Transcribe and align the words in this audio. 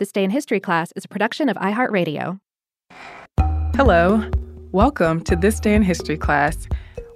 This 0.00 0.10
Day 0.10 0.24
in 0.24 0.30
History 0.30 0.58
class 0.58 0.92
is 0.96 1.04
a 1.04 1.08
production 1.08 1.48
of 1.48 1.56
iHeartRadio. 1.58 2.40
Hello. 3.76 4.28
Welcome 4.72 5.20
to 5.22 5.36
This 5.36 5.60
Day 5.60 5.72
in 5.72 5.82
History 5.82 6.18
class, 6.18 6.66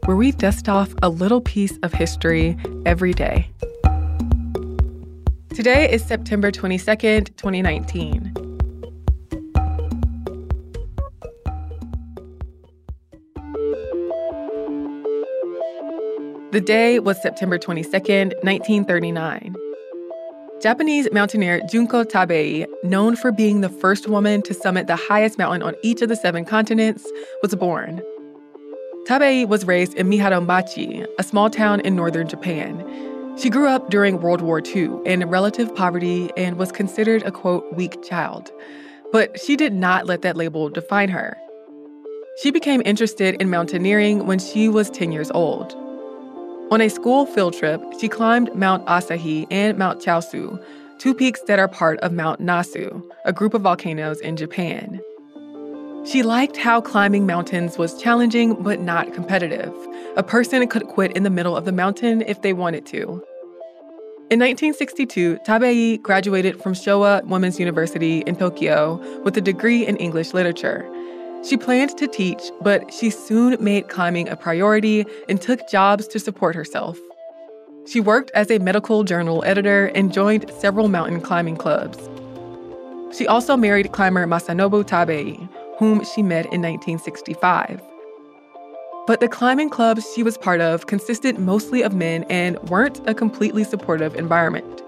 where 0.05 0.17
we 0.17 0.31
dust 0.31 0.69
off 0.69 0.95
a 1.03 1.09
little 1.09 1.41
piece 1.41 1.77
of 1.83 1.93
history 1.93 2.57
every 2.87 3.13
day. 3.13 3.51
Today 5.53 5.91
is 5.91 6.05
September 6.05 6.53
22nd, 6.53 7.37
2019. 7.37 8.33
The 16.53 16.61
day 16.61 17.01
was 17.01 17.21
September 17.21 17.59
22nd, 17.59 18.35
1939. 18.45 19.57
Japanese 20.61 21.09
mountaineer 21.13 21.61
Junko 21.71 22.03
Tabei, 22.03 22.67
known 22.83 23.15
for 23.15 23.31
being 23.31 23.61
the 23.61 23.69
first 23.69 24.09
woman 24.09 24.43
to 24.43 24.53
summit 24.53 24.89
the 24.89 24.97
highest 24.97 25.39
mountain 25.39 25.63
on 25.63 25.77
each 25.83 26.03
of 26.03 26.09
the 26.09 26.17
seven 26.17 26.45
continents, 26.45 27.07
was 27.43 27.55
born. 27.55 28.03
Tabei 29.07 29.47
was 29.47 29.67
raised 29.67 29.95
in 29.95 30.11
Miharumachi, 30.11 31.07
a 31.17 31.23
small 31.23 31.49
town 31.49 31.79
in 31.81 31.95
northern 31.95 32.27
Japan. 32.27 32.85
She 33.39 33.51
grew 33.51 33.69
up 33.69 33.89
during 33.89 34.21
World 34.21 34.41
War 34.41 34.61
II 34.61 34.99
in 35.07 35.25
relative 35.29 35.73
poverty 35.77 36.29
and 36.37 36.59
was 36.59 36.73
considered 36.73 37.23
a 37.23 37.31
quote, 37.31 37.73
weak 37.75 38.03
child. 38.03 38.51
But 39.13 39.39
she 39.41 39.55
did 39.55 39.73
not 39.73 40.07
let 40.07 40.23
that 40.23 40.37
label 40.37 40.71
define 40.71 41.11
her. 41.11 41.37
She 42.43 42.51
became 42.51 42.83
interested 42.85 43.41
in 43.41 43.49
mountaineering 43.49 44.27
when 44.27 44.41
she 44.41 44.69
was 44.69 44.91
10 44.91 45.13
years 45.13 45.31
old. 45.31 45.77
On 46.71 46.83
a 46.83 46.91
school 46.91 47.25
field 47.25 47.55
trip, 47.55 47.83
she 47.99 48.11
climbed 48.11 48.55
Mount 48.55 48.85
Asahi 48.85 49.47
and 49.51 49.79
Mount 49.79 50.03
Chausu, 50.03 50.63
two 50.99 51.15
peaks 51.15 51.41
that 51.47 51.59
are 51.59 51.67
part 51.67 51.99
of 52.01 52.13
Mount 52.13 52.43
Nasu, 52.43 53.03
a 53.25 53.33
group 53.33 53.55
of 53.55 53.63
volcanoes 53.63 54.21
in 54.21 54.37
Japan. 54.37 55.01
She 56.05 56.23
liked 56.23 56.59
how 56.59 56.83
climbing 56.83 57.25
mountains 57.25 57.79
was 57.79 57.99
challenging 57.99 58.63
but 58.63 58.81
not 58.81 59.15
competitive. 59.15 59.73
A 60.17 60.23
person 60.23 60.67
could 60.69 60.89
quit 60.89 61.17
in 61.17 61.23
the 61.23 61.31
middle 61.31 61.57
of 61.57 61.65
the 61.65 61.73
mountain 61.73 62.21
if 62.21 62.43
they 62.43 62.53
wanted 62.53 62.85
to. 62.87 63.25
In 64.31 64.39
1962, 64.39 65.39
Tabei 65.47 66.03
graduated 66.03 66.63
from 66.63 66.75
Showa 66.75 67.25
Women's 67.25 67.59
University 67.59 68.19
in 68.27 68.37
Tokyo 68.37 69.01
with 69.23 69.39
a 69.39 69.41
degree 69.41 69.87
in 69.87 69.97
English 69.97 70.35
literature. 70.35 70.87
She 71.43 71.57
planned 71.57 71.97
to 71.99 72.09
teach, 72.09 72.51
but 72.61 72.93
she 72.93 73.11
soon 73.11 73.57
made 73.63 73.89
climbing 73.89 74.29
a 74.29 74.37
priority 74.37 75.07
and 75.29 75.41
took 75.41 75.69
jobs 75.69 76.09
to 76.09 76.19
support 76.19 76.55
herself. 76.55 76.99
She 77.87 78.01
worked 78.01 78.31
as 78.35 78.51
a 78.51 78.59
medical 78.59 79.05
journal 79.05 79.43
editor 79.45 79.87
and 79.95 80.13
joined 80.13 80.51
several 80.59 80.89
mountain 80.89 81.21
climbing 81.21 81.57
clubs. 81.57 81.99
She 83.17 83.27
also 83.27 83.57
married 83.57 83.93
climber 83.93 84.27
Masanobu 84.27 84.85
Tabei, 84.85 85.49
whom 85.79 86.05
she 86.05 86.23
met 86.23 86.45
in 86.47 86.61
1965. 86.61 87.81
But 89.07 89.21
the 89.21 89.29
climbing 89.29 89.71
clubs 89.71 90.07
she 90.15 90.23
was 90.23 90.37
part 90.37 90.61
of 90.61 90.87
consisted 90.87 91.39
mostly 91.39 91.83
of 91.83 91.95
men 91.95 92.25
and 92.25 92.59
weren't 92.69 93.01
a 93.09 93.15
completely 93.15 93.65
supportive 93.65 94.15
environment. 94.17 94.83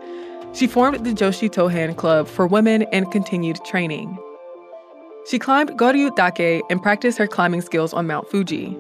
She 0.53 0.66
formed 0.66 1.06
the 1.06 1.15
Joshi 1.15 1.50
Tohan 1.50 1.94
Club 1.94 2.28
for 2.28 2.47
women 2.47 2.83
and 2.93 3.10
continued 3.10 3.65
training. 3.65 4.19
She 5.31 5.39
climbed 5.39 5.79
Goryu 5.79 6.11
and 6.71 6.83
practiced 6.83 7.17
her 7.19 7.29
climbing 7.29 7.61
skills 7.61 7.93
on 7.93 8.09
Mount 8.09 8.29
Fuji. 8.29 8.77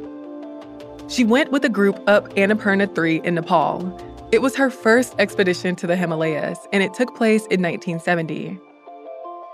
She 1.06 1.22
went 1.22 1.52
with 1.52 1.64
a 1.64 1.68
group 1.68 2.02
up 2.08 2.28
Annapurna 2.30 2.92
3 2.92 3.20
in 3.22 3.36
Nepal. 3.36 4.28
It 4.32 4.42
was 4.42 4.56
her 4.56 4.68
first 4.68 5.14
expedition 5.20 5.76
to 5.76 5.86
the 5.86 5.94
Himalayas, 5.94 6.58
and 6.72 6.82
it 6.82 6.92
took 6.92 7.14
place 7.14 7.42
in 7.42 7.62
1970. 7.62 8.58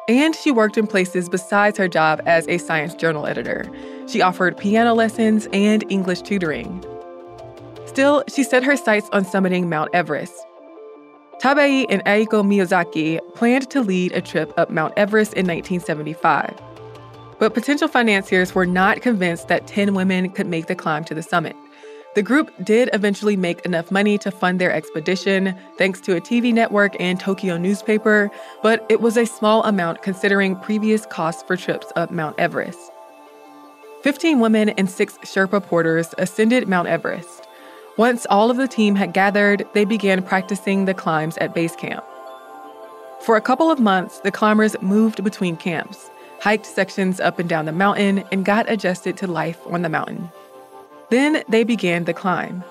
And 0.09 0.35
she 0.35 0.51
worked 0.51 0.79
in 0.79 0.87
places 0.87 1.29
besides 1.29 1.77
her 1.77 1.87
job 1.87 2.23
as 2.25 2.49
a 2.49 2.56
science 2.56 2.95
journal 2.95 3.27
editor. 3.27 3.71
She 4.06 4.23
offered 4.23 4.56
piano 4.56 4.95
lessons 4.95 5.49
and 5.53 5.85
English 5.91 6.23
tutoring. 6.23 6.83
Still, 7.85 8.25
she 8.27 8.43
set 8.43 8.65
her 8.65 8.77
sights 8.77 9.11
on 9.12 9.27
summiting 9.27 9.69
Mount 9.69 9.91
Everest. 9.93 10.33
Tabei 11.43 11.85
and 11.91 12.03
Eiko 12.06 12.43
Miyazaki 12.43 13.21
planned 13.35 13.69
to 13.69 13.83
lead 13.83 14.12
a 14.12 14.23
trip 14.23 14.55
up 14.56 14.70
Mount 14.70 14.94
Everest 14.97 15.35
in 15.35 15.47
1975. 15.47 16.66
But 17.38 17.55
potential 17.55 17.88
financiers 17.88 18.55
were 18.55 18.67
not 18.67 19.03
convinced 19.03 19.49
that 19.49 19.67
10 19.67 19.94
women 19.94 20.31
could 20.31 20.47
make 20.47 20.67
the 20.67 20.75
climb 20.75 21.05
to 21.05 21.15
the 21.15 21.23
summit. 21.23 21.55
The 22.15 22.23
group 22.23 22.50
did 22.65 22.88
eventually 22.94 23.37
make 23.37 23.61
enough 23.67 23.91
money 23.91 24.17
to 24.19 24.31
fund 24.31 24.59
their 24.59 24.73
expedition, 24.73 25.55
thanks 25.77 26.00
to 26.00 26.17
a 26.17 26.21
TV 26.21 26.53
network 26.55 26.97
and 26.99 27.21
Tokyo 27.21 27.59
newspaper, 27.59 28.31
but 28.62 28.87
it 28.88 29.03
was 29.03 29.19
a 29.19 29.27
small 29.27 29.62
amount 29.65 30.00
considering 30.00 30.56
previous 30.56 31.05
costs 31.05 31.43
for 31.43 31.59
trips 31.59 31.93
up 31.94 32.11
Mount 32.11 32.35
Everest. 32.38 32.91
15 34.03 34.41
women 34.41 34.71
and 34.71 34.89
six 34.89 35.19
Sherpa 35.19 35.62
porters 35.62 36.15
ascended 36.17 36.69
Mount 36.69 36.89
Everest. 36.89 37.47
Once 37.99 38.27
all 38.31 38.50
of 38.50 38.56
the 38.56 38.69
team 38.69 38.94
had 38.94 39.12
gathered, 39.12 39.69
they 39.75 39.85
began 39.85 40.23
practicing 40.23 40.87
the 40.87 40.94
climbs 40.94 41.37
at 41.37 41.55
base 41.55 41.77
camp. 41.77 42.05
For 43.21 43.37
a 43.37 43.43
couple 43.43 43.71
of 43.71 43.79
months, 43.79 44.21
the 44.21 44.31
climbers 44.32 44.75
moved 44.81 45.23
between 45.23 45.59
camps 45.59 46.09
hiked 46.41 46.67
sections 46.67 47.21
up 47.21 47.38
and 47.38 47.49
down 47.49 47.65
the 47.65 47.73
mountain, 47.73 48.25
and 48.31 48.44
got 48.44 48.71
adjusted 48.71 49.17
to 49.19 49.27
life 49.27 49.59
on 49.67 49.83
the 49.83 49.88
mountain. 49.88 50.31
Then 51.11 51.43
they 51.49 51.65
began 51.65 52.05
the 52.05 52.15
climb. 52.15 52.65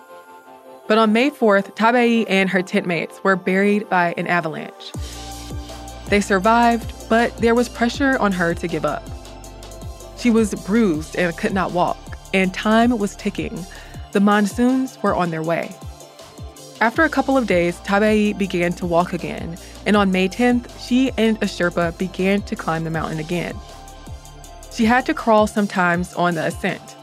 But 0.88 0.98
on 0.98 1.14
May 1.14 1.32
4th, 1.32 1.76
Tabei 1.76 2.26
and 2.28 2.50
her 2.50 2.62
tent 2.62 2.86
mates 2.86 3.24
were 3.24 3.36
buried 3.36 3.90
by 3.90 4.14
an 4.18 4.28
avalanche. 4.28 4.92
They 6.10 6.22
survived, 6.22 6.94
but 7.10 7.36
there 7.38 7.56
was 7.56 7.68
pressure 7.68 8.18
on 8.20 8.32
her 8.34 8.54
to 8.54 8.68
give 8.68 8.86
up. 8.86 9.04
She 10.18 10.30
was 10.30 10.54
bruised 10.66 11.16
and 11.16 11.36
could 11.38 11.54
not 11.54 11.72
walk, 11.72 11.98
and 12.34 12.54
time 12.54 12.98
was 12.98 13.16
ticking. 13.16 13.66
The 14.12 14.20
monsoons 14.20 15.02
were 15.02 15.16
on 15.16 15.32
their 15.32 15.44
way. 15.44 15.76
After 16.82 17.04
a 17.04 17.10
couple 17.10 17.38
of 17.38 17.48
days, 17.48 17.78
Tabei 17.80 18.38
began 18.38 18.74
to 18.74 18.86
walk 18.86 19.14
again, 19.14 19.58
and 19.86 19.96
on 19.96 20.12
May 20.12 20.28
10th, 20.28 20.70
she 20.86 21.10
and 21.18 21.38
a 21.38 21.46
Sherpa 21.46 21.98
began 21.98 22.42
to 22.44 22.56
climb 22.56 22.84
the 22.84 22.90
mountain 22.90 23.20
again. 23.20 23.56
She 24.74 24.84
had 24.84 25.06
to 25.06 25.14
crawl 25.14 25.48
sometimes 25.48 26.14
on 26.16 26.36
the 26.36 26.46
ascent, 26.46 26.98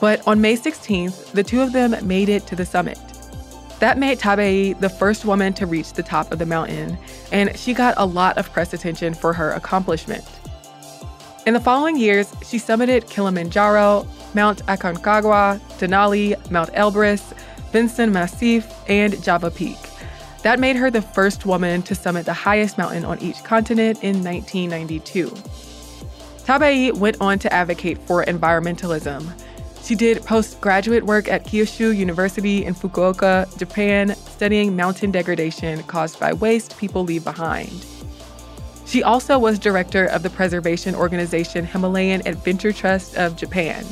but 0.00 0.26
on 0.28 0.40
May 0.40 0.56
16th, 0.56 1.32
the 1.32 1.42
two 1.42 1.60
of 1.60 1.72
them 1.72 1.96
made 2.06 2.28
it 2.28 2.46
to 2.46 2.54
the 2.54 2.64
summit. 2.64 2.98
That 3.80 3.98
made 3.98 4.20
Tabei 4.20 4.78
the 4.78 4.88
first 4.88 5.24
woman 5.24 5.52
to 5.54 5.66
reach 5.66 5.92
the 5.92 6.04
top 6.04 6.30
of 6.30 6.38
the 6.38 6.46
mountain, 6.46 6.96
and 7.32 7.56
she 7.58 7.74
got 7.74 7.94
a 7.96 8.06
lot 8.06 8.38
of 8.38 8.52
press 8.52 8.72
attention 8.72 9.12
for 9.12 9.32
her 9.32 9.50
accomplishment. 9.50 10.24
In 11.46 11.54
the 11.54 11.60
following 11.60 11.96
years, 11.96 12.32
she 12.44 12.58
summited 12.58 13.10
Kilimanjaro, 13.10 14.06
Mount 14.34 14.64
Aconcagua, 14.66 15.60
Denali, 15.78 16.50
Mount 16.50 16.72
Elbrus, 16.72 17.32
Vinson 17.76 18.10
Massif, 18.10 18.72
and 18.88 19.22
Jaya 19.22 19.50
Peak. 19.50 19.76
That 20.42 20.58
made 20.58 20.76
her 20.76 20.90
the 20.90 21.02
first 21.02 21.44
woman 21.44 21.82
to 21.82 21.94
summit 21.94 22.24
the 22.24 22.32
highest 22.32 22.78
mountain 22.78 23.04
on 23.04 23.20
each 23.20 23.44
continent 23.44 24.02
in 24.02 24.24
1992. 24.24 25.28
Tabei 26.46 26.96
went 26.96 27.20
on 27.20 27.38
to 27.40 27.52
advocate 27.52 27.98
for 27.98 28.24
environmentalism. 28.24 29.30
She 29.82 29.94
did 29.94 30.24
postgraduate 30.24 31.04
work 31.04 31.28
at 31.28 31.44
Kyushu 31.44 31.94
University 31.94 32.64
in 32.64 32.74
Fukuoka, 32.74 33.46
Japan, 33.58 34.14
studying 34.14 34.74
mountain 34.74 35.10
degradation 35.10 35.82
caused 35.82 36.18
by 36.18 36.32
waste 36.32 36.78
people 36.78 37.04
leave 37.04 37.24
behind. 37.24 37.84
She 38.86 39.02
also 39.02 39.38
was 39.38 39.58
director 39.58 40.06
of 40.06 40.22
the 40.22 40.30
preservation 40.30 40.94
organization 40.94 41.66
Himalayan 41.66 42.26
Adventure 42.26 42.72
Trust 42.72 43.18
of 43.18 43.36
Japan. 43.36 43.84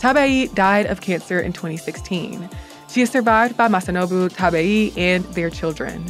Tabei 0.00 0.52
died 0.54 0.86
of 0.86 1.02
cancer 1.02 1.38
in 1.38 1.52
2016. 1.52 2.48
She 2.88 3.02
is 3.02 3.10
survived 3.10 3.54
by 3.58 3.68
Masanobu 3.68 4.30
Tabei 4.30 4.96
and 4.96 5.22
their 5.34 5.50
children. 5.50 6.02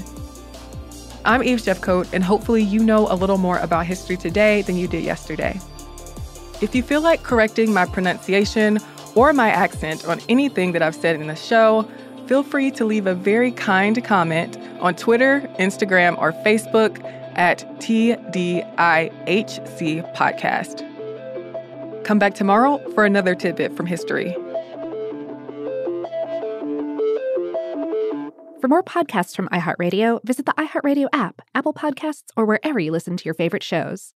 I'm 1.24 1.42
Eve 1.42 1.58
Jeffcoat, 1.58 2.12
and 2.12 2.22
hopefully 2.22 2.62
you 2.62 2.84
know 2.84 3.10
a 3.10 3.16
little 3.16 3.36
more 3.36 3.58
about 3.58 3.86
history 3.86 4.16
today 4.16 4.62
than 4.62 4.76
you 4.76 4.86
did 4.86 5.02
yesterday. 5.02 5.60
If 6.60 6.72
you 6.72 6.84
feel 6.84 7.00
like 7.00 7.24
correcting 7.24 7.74
my 7.74 7.84
pronunciation 7.84 8.78
or 9.16 9.32
my 9.32 9.50
accent 9.50 10.06
on 10.06 10.20
anything 10.28 10.70
that 10.72 10.82
I've 10.82 10.94
said 10.94 11.20
in 11.20 11.26
the 11.26 11.34
show, 11.34 11.88
feel 12.26 12.44
free 12.44 12.70
to 12.72 12.84
leave 12.84 13.08
a 13.08 13.14
very 13.14 13.50
kind 13.50 14.02
comment 14.04 14.56
on 14.80 14.94
Twitter, 14.94 15.40
Instagram, 15.58 16.16
or 16.16 16.32
Facebook 16.44 17.02
at 17.34 17.64
TDIHC 17.80 18.64
Podcast. 20.14 20.89
Come 22.10 22.18
back 22.18 22.34
tomorrow 22.34 22.78
for 22.94 23.04
another 23.04 23.36
tidbit 23.36 23.76
from 23.76 23.86
history. 23.86 24.32
For 28.60 28.66
more 28.66 28.82
podcasts 28.82 29.36
from 29.36 29.48
iHeartRadio, 29.50 30.18
visit 30.24 30.44
the 30.44 30.52
iHeartRadio 30.54 31.06
app, 31.12 31.40
Apple 31.54 31.72
Podcasts, 31.72 32.24
or 32.36 32.46
wherever 32.46 32.80
you 32.80 32.90
listen 32.90 33.16
to 33.16 33.24
your 33.24 33.34
favorite 33.34 33.62
shows. 33.62 34.12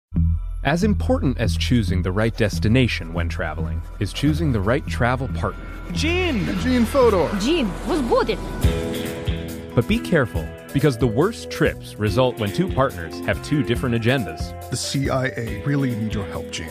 As 0.62 0.84
important 0.84 1.38
as 1.38 1.56
choosing 1.56 2.02
the 2.02 2.12
right 2.12 2.36
destination 2.36 3.12
when 3.12 3.28
traveling 3.28 3.82
is 3.98 4.12
choosing 4.12 4.52
the 4.52 4.60
right 4.60 4.86
travel 4.86 5.26
partner. 5.26 5.66
Gene! 5.90 6.46
Gene 6.60 6.84
Fodor! 6.84 7.28
Gene 7.40 7.68
was 7.88 8.00
good. 8.02 8.38
But 9.74 9.88
be 9.88 9.98
careful, 9.98 10.46
because 10.72 10.96
the 10.96 11.08
worst 11.08 11.50
trips 11.50 11.96
result 11.96 12.38
when 12.38 12.52
two 12.52 12.72
partners 12.72 13.18
have 13.26 13.44
two 13.44 13.64
different 13.64 13.96
agendas. 13.96 14.70
The 14.70 14.76
CIA 14.76 15.64
really 15.66 15.96
need 15.96 16.14
your 16.14 16.26
help, 16.26 16.52
Gene. 16.52 16.70